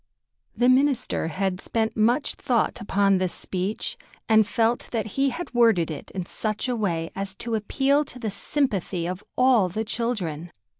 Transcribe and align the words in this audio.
The 0.57 0.67
minister 0.67 1.27
had 1.27 1.61
spent 1.61 1.95
much 1.95 2.33
thought 2.33 2.81
upon 2.81 3.19
this 3.19 3.35
speech, 3.35 3.99
and 4.27 4.47
felt 4.47 4.89
that 4.91 5.05
he 5.13 5.29
had 5.29 5.53
worded 5.53 5.91
it 5.91 6.09
in 6.09 6.25
such 6.25 6.67
a 6.67 6.75
way 6.75 7.11
as 7.15 7.35
to 7.35 7.53
appeal 7.53 8.03
to 8.05 8.17
the 8.17 8.31
sympathy 8.31 9.05
of 9.07 9.23
all 9.37 9.69
the 9.69 9.85
children. 9.85 10.51